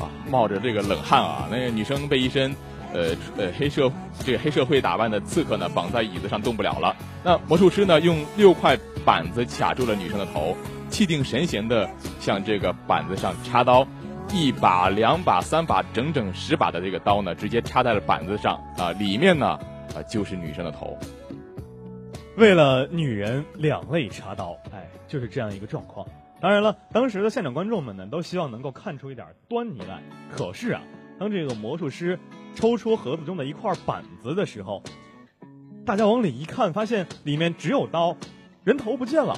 [0.00, 1.48] 啊冒着这个冷汗啊。
[1.50, 2.54] 那个女生被一身
[2.94, 6.96] 呃呃黑社这个黑社会打扮的刺客呢绑在椅子上动不了了。
[7.22, 10.56] 那魔术师呢用六块板子卡住了女生的头，
[10.88, 13.86] 气定神闲的向这个板子上插刀，
[14.32, 19.58] 一把、两把、三把，整整十把的这个刀呢，直接插在了板子上啊，里面呢
[19.94, 20.96] 啊就是女生的头。
[22.36, 26.06] 为了女人两肋插刀，哎，就是这样一个状况。
[26.40, 30.02] 当然了，当时的现场观众们呢，都希望能够看出一点端倪来。
[30.30, 30.82] 可是啊，
[31.18, 32.18] 当这个魔术师
[32.54, 34.82] 抽出盒子中的一块板子的时候，
[35.84, 38.16] 大家往里一看，发现里面只有刀，
[38.62, 39.36] 人头不见了。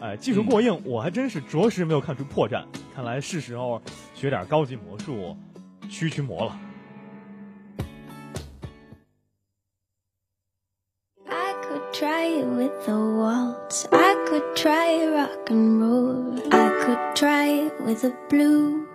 [0.00, 2.64] 哎，技术过硬，我还真是着实没有看出破绽。
[2.94, 3.80] 看来是时候
[4.14, 5.36] 学点高级魔术，
[5.88, 6.58] 驱驱魔了。
[11.98, 13.86] try it with a waltz.
[13.90, 16.38] I could try rock and roll.
[16.52, 18.87] I could try it with the blues.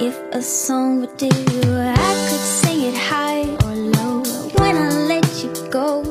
[0.00, 4.22] If a song would do, I could sing it high or low.
[4.58, 6.02] When I let you go,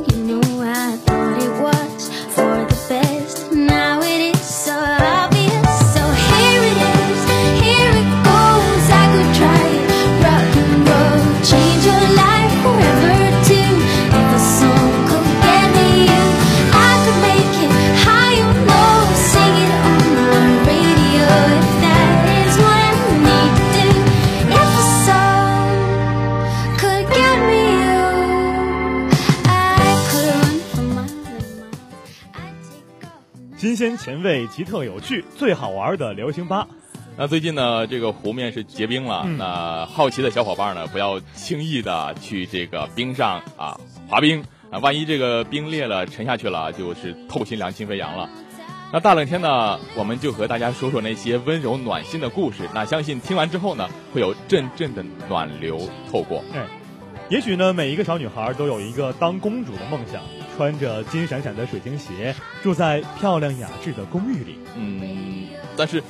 [34.08, 36.66] 前卫、奇特有趣、最好玩的流行吧。
[37.18, 39.24] 那最近呢，这个湖面是结冰了。
[39.26, 48.30] 嗯那好奇的小伙伴呢，不要轻易的去这个冰上啊滑冰啊，万一这个冰裂了沉下去了，就是透心凉、心飞扬了。
[48.94, 52.60] 那大冷天呢，我们就和大家说说那些温柔暖心的故事。
[52.74, 56.42] 那相信听完之后呢，会有阵阵的暖流透过。
[56.54, 56.66] 哎，
[57.28, 60.22] 也许呢，每一个小女孩都有一个当公主的梦想，
[60.58, 64.58] 穿着金闪闪的水晶鞋，住在漂亮雅致的公寓里。
[64.76, 66.02] 嗯，但是，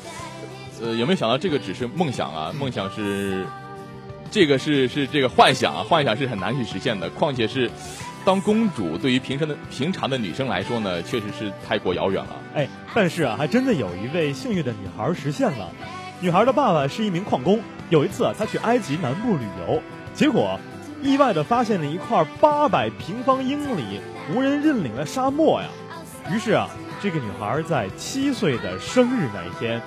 [0.81, 2.53] 呃，有没有想到这个只是梦想啊？
[2.57, 3.45] 梦想是，
[4.31, 7.10] 这个是是这个幻想啊，幻想是很难去实现的。
[7.10, 7.69] 况且是
[8.23, 12.36] 当公主，对于平常的平常的女生来说呢，确实是太过遥远了。
[12.55, 15.69] 哎，但是啊，还真的有一位幸运的女孩实现了。
[16.21, 19.81] 女孩的爸爸是一名矿工，有一次啊，他去埃及南部旅游，
[20.13, 20.57] 结果
[21.01, 24.01] 意外的发现了一块八百平方英里
[24.33, 25.67] 无人认领的沙漠呀。
[26.29, 26.69] 于是啊，
[27.01, 29.81] 这个女孩在七岁的生日那一天，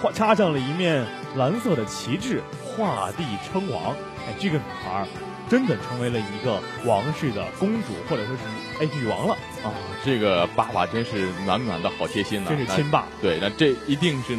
[0.00, 1.04] 画插上了一面
[1.36, 3.92] 蓝色的旗帜，画地称王。
[4.26, 5.06] 哎，这个女孩
[5.48, 8.42] 真的成为了一个王室的公主，或者说是
[8.80, 9.70] 哎女王了啊！
[10.04, 13.04] 这个爸爸真是暖暖的好贴心呐、那真是亲爸。
[13.20, 14.36] 对，那这一定是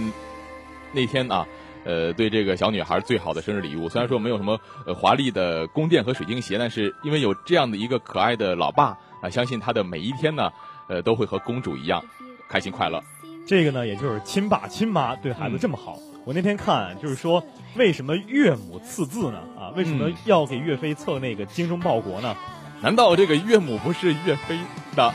[0.91, 1.45] 那天啊，
[1.88, 3.88] 呃，对这个小女孩最好的生日礼物。
[3.88, 10.52] 虽然说没有什么呃华丽的宫殿和水晶鞋，但是因为有这样的一个可爱的老爸啊、相信他的每一天呢，
[10.90, 12.04] 呃，都会和公主一样
[12.50, 13.02] 开心快乐。
[13.48, 15.98] 这个呢，也就是亲爸亲妈对孩子这么好。
[16.25, 17.42] 我那天看，就是说
[17.77, 19.40] 为什么岳母赐字呢？
[19.58, 22.35] 啊，为什么嗯要给岳飞测那个精忠报国呢？
[22.81, 24.60] 难道这个岳母不是岳飞
[24.94, 25.06] 的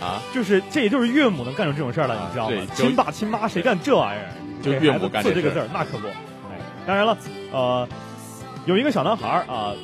[0.00, 0.22] 啊？
[0.32, 2.66] 就是这也就是岳母能干出这种事儿来，你知道吗对？
[2.76, 4.28] 亲爸亲妈谁干这玩意儿？
[4.62, 6.06] 就岳给孩子母干这事赐这个字儿，那可不。
[6.06, 7.18] 哎，当然了，
[7.52, 7.88] 呃，
[8.66, 9.74] 有一个小男孩儿啊，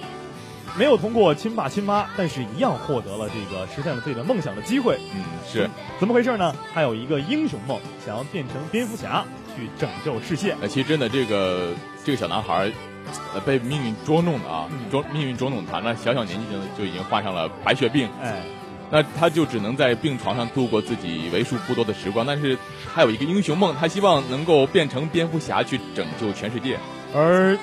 [0.78, 4.98] 没有通过亲爸亲妈，但是一样获得了这个实现了自己的梦想的机会。
[5.14, 5.68] 嗯，是。
[5.98, 6.54] 怎么回事呢？
[6.72, 9.24] 他有一个英雄梦，想要变成蝙蝠侠
[9.56, 10.54] 去拯救世界。
[10.60, 11.72] 呃，其实真的这个
[12.04, 12.70] 这个小男孩
[13.44, 18.42] 被命运捉弄的啊，嗯捉命运捉弄他，那小小年纪就就已经患上了白血病，哎，
[18.90, 22.24] 那他就只能在病床上度过自己为数不多的时光。
[22.26, 22.56] 但是
[22.94, 26.78] 他有一个英雄梦，他希望能够变成蝙蝠侠去拯救全世界。
[27.14, 27.58] 而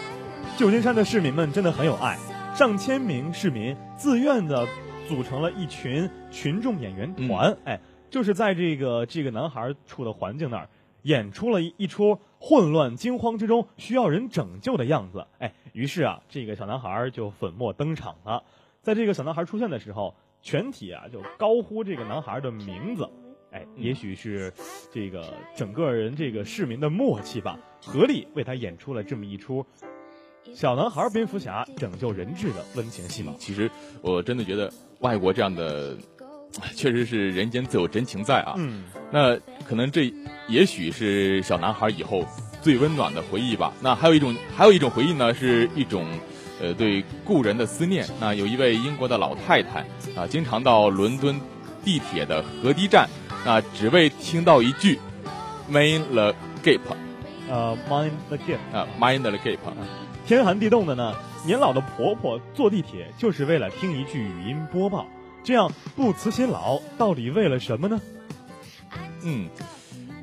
[0.57, 2.17] 旧金山的市民们真的很有爱，
[2.55, 4.67] 上千名市民自愿的
[5.07, 10.69] 组成了一群群众演员团，哎，就是在这个这个男孩处的环境那儿
[11.01, 18.43] 演出了一一出混乱惊慌之中需要人拯救的样子，哎，于是啊，这个小男孩就粉墨登场了。
[18.81, 20.15] 在这个小男孩出现的时候，
[20.45, 23.09] 全体啊就高呼这个男孩的名字。
[23.51, 24.53] 哎，也许是
[24.93, 29.65] 这个整个人这个市民的默契吧，合力为他演出了这么一出
[30.53, 33.33] 小男孩蝙蝠侠拯救人质的温情戏码。
[33.39, 33.71] 其实
[34.01, 35.97] 我真的觉得外国这样的，
[36.61, 38.53] 哎确实是人间自有真情在啊。
[38.57, 39.35] 嗯，那
[39.67, 40.13] 可能这
[40.47, 42.23] 也许是小男孩以后
[42.61, 43.73] 最温暖的回忆吧。
[43.81, 46.05] 那还有一种，还有一种回忆呢，是一种，
[46.61, 48.05] 呃，对故人的思念。
[48.19, 49.81] 那有一位英国的老太太
[50.15, 51.39] 啊，经常到伦敦
[51.83, 53.09] 地铁的河堤站，
[53.45, 54.99] 那只为听到一句
[55.69, 56.33] Mind the
[56.63, 56.79] Gap，
[57.49, 59.57] 呃，Mind the Gap 啊，Mind the Gap，
[60.25, 61.13] 天寒地冻的呢，
[61.45, 65.05] 年老的婆婆坐地铁就是为了听一句语音播报，
[65.43, 68.01] 这样不辞辛劳，到底为了什么呢？
[69.23, 69.49] 嗯，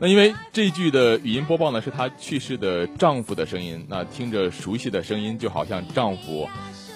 [0.02, 6.48] 那因为这句的语音播报呢是她去世的丈夫的声音，那听着熟悉的声音，就好像丈夫，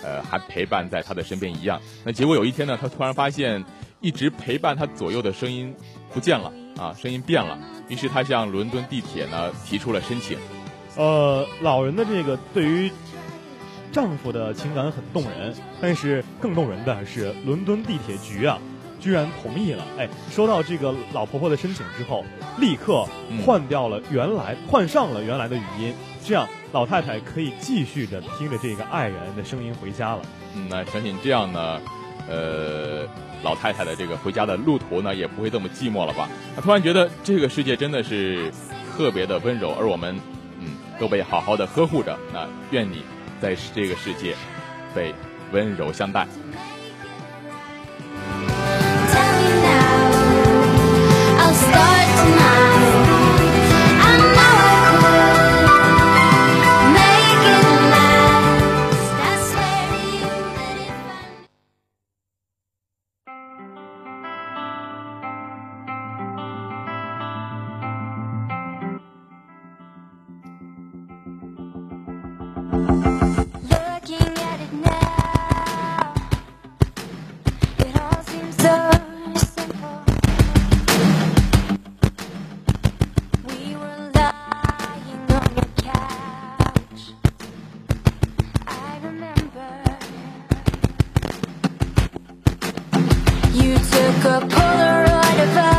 [0.03, 1.81] 呃，还陪伴在她的身边一样。
[2.05, 3.65] 那结果有一天呢，她突然发现，
[4.01, 5.73] 一直陪伴她左右的声音
[6.13, 7.57] 不见了啊，声音变了。
[7.89, 10.37] 于是她向伦敦地铁呢提出了申请。
[10.97, 12.91] 呃，老人的这个对于
[13.93, 18.59] 丈夫的情感很动人，但是更动人的是伦敦地铁局啊。
[18.99, 19.85] 居然同意了！
[19.99, 22.25] 哎，收到这个老婆婆的申请之后，
[22.59, 23.07] 立刻
[23.45, 25.95] 换掉了原来换上了原来的语音，
[26.25, 30.23] 这样老太太可以继续着听着这个爱人的声音回家了。
[30.55, 31.81] 嗯，那相信这样呢，
[32.29, 33.07] 呃，
[33.43, 36.29] 老太太的这个回家的路途呢，也不会这么寂寞了吧？
[36.55, 38.51] 她突然觉得这个世界真的是
[38.97, 40.19] 特别的温柔，而我们，
[40.61, 42.19] 嗯，都被好好的呵护着。
[42.33, 43.03] 那愿你
[43.41, 44.35] 在这个世界
[44.95, 45.15] 被
[45.53, 46.27] 温柔相待。
[94.25, 95.76] a Polaroid of us.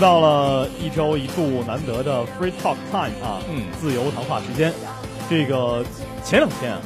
[0.00, 4.72] 又到了一周一度难得的 Free Talk Time 啊，嗯，自由谈话时间。
[5.28, 5.84] 这个
[6.24, 6.80] 前两天啊，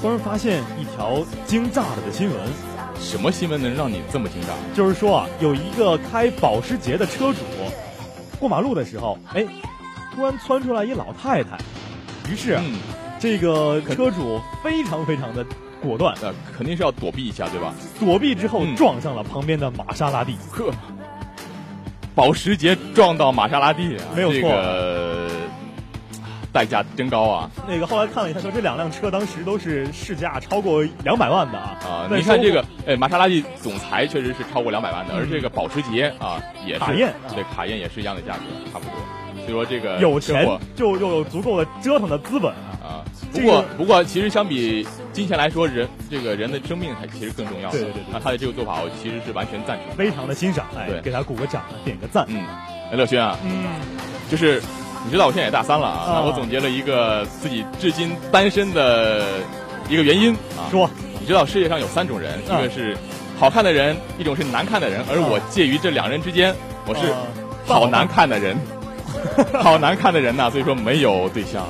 [0.00, 2.38] 突然发现一条惊炸了的新闻。
[3.00, 4.48] 什么新闻能让你这么惊炸？
[4.72, 7.40] 就是说啊，有一个开保时捷的车主
[8.38, 9.44] 过马路的时候，哎，
[10.14, 11.58] 突然窜出来一老太太。
[12.30, 12.78] 于是，嗯，
[13.18, 15.44] 这个车主非常非常的
[15.82, 17.74] 果断，呃，肯定是要躲避一下，对吧？
[17.98, 20.36] 躲避之后撞上了旁边的玛莎拉蒂。
[20.52, 20.72] 呵。
[22.20, 24.54] 保时捷撞到玛莎拉蒂，没有错，
[26.52, 27.50] 代价真高啊！
[27.66, 31.78] 那个后来看了一下，说这两辆车当时都是市价超过两百万的啊！
[31.82, 38.92] 啊，你看这个，哎，玛莎拉蒂总裁确实是超过两百万的，而这个保时捷啊，也是卡宴，对，卡宴也是一样的价格，差不多。
[39.36, 40.46] 所以说这个有钱
[40.76, 42.52] 就又有足够的折腾的资本
[42.84, 43.00] 啊！
[43.32, 47.70] 不过不过，其实相比金钱来说，人这个人的生命还其实更重要。
[47.70, 50.66] 对对对，那他的这个做法，我其实是完全赞成，非常的欣赏。
[50.76, 52.24] 哎，对，给他鼓个掌，点个赞。
[52.28, 52.42] 嗯，
[52.90, 53.64] 哎，乐轩啊，嗯，
[54.30, 54.60] 就是
[55.04, 59.24] 你知道我现在也大三了啊，那我总结了一个自己至今单身的
[59.88, 60.66] 一个原因啊。
[60.70, 62.96] 说，你知道世界上有三种人，一个是
[63.38, 66.54] 好看的人，一种是难看的人，而我介于这两人之间，
[66.86, 67.12] 我是
[67.64, 68.56] 好难看的人，
[69.62, 71.64] 好难看的人呐，所以说没有对象。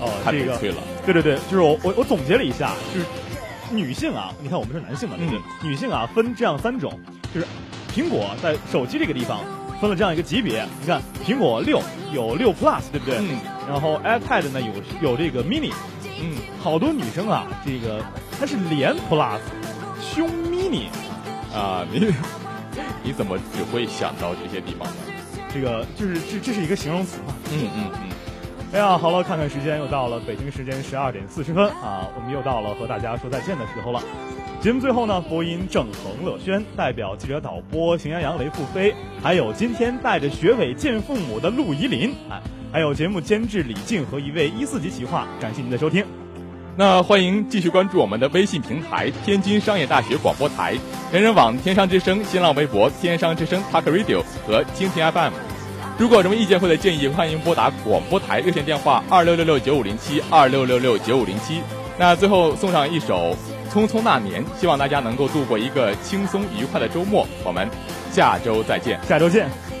[0.00, 0.76] 哦，太悲催了。
[1.04, 3.06] 对对对，就是我我我总结了一下，就是
[3.70, 5.40] 女性啊，你看我们是男性嘛，对不对？
[5.62, 6.98] 女性啊分这样三种，
[7.34, 7.46] 就是
[7.94, 9.40] 苹果在手机这个地方
[9.80, 11.82] 分了这样一个级别，你看苹果六
[12.12, 13.18] 有六 Plus，对不对？
[13.18, 13.38] 嗯。
[13.68, 15.72] 然后 iPad 呢有有这个 Mini，
[16.20, 18.04] 嗯，好多女生啊，这个
[18.38, 19.38] 它是连 Plus，
[20.00, 20.86] 胸 Mini，
[21.54, 22.12] 啊，你
[23.04, 24.94] 你怎么只会想到这些地方呢？
[25.54, 27.34] 这个就是这这是一个形容词嘛？
[27.52, 28.10] 嗯嗯嗯。
[28.72, 34.00] 哎呀，好了，看看时间，又到了北京时间十二点四十分啊，我们又到了和大家说再见的时候了。
[34.62, 42.40] 节目最后呢，播音郑恒、乐轩，代表记者导播邢阳阳、雷富飞，还有今天带着学委见父母的陆怡林，哎，
[42.72, 46.06] 还有节目监制李静和一位一四级企划，感谢您的收听。
[46.74, 50.74] 那欢迎继续关注我们的微信平台天津商业大学广播台、
[51.12, 55.32] 人人网、天商之声、新浪微博、天商之声 Talk Radio 和蜻蜓 FM。
[55.98, 61.60] 如果有什么意见或者建议，欢迎拨打广播台热线电话二六六六九五零七二六六六九五零七。
[61.98, 63.36] 那最后送上一首
[63.72, 67.28] 《匆匆那年》，希望大家能够度过一个轻松愉快的周末。
[67.44, 67.68] 我们
[68.10, 69.71] 下周再见，下周见。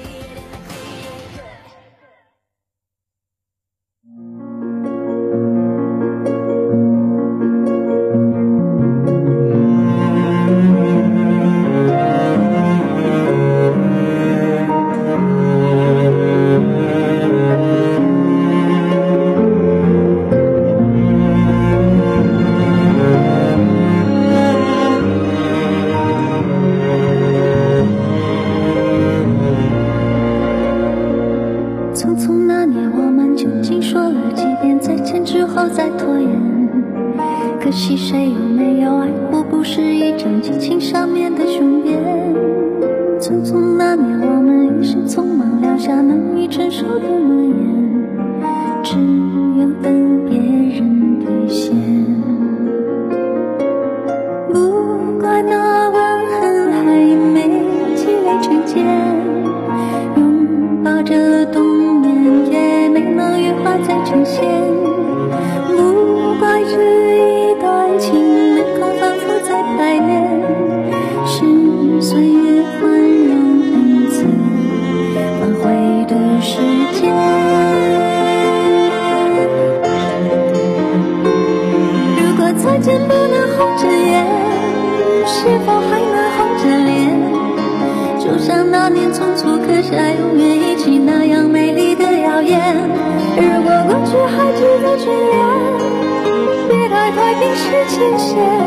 [97.88, 98.61] 倾斜。